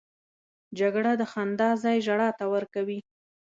جګړه 0.79 1.11
د 1.21 1.23
خندا 1.31 1.69
ځای 1.83 1.97
ژړا 2.05 2.29
ته 2.39 2.45
ورکوي 2.53 2.99